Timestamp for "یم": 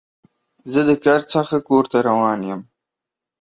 2.49-2.61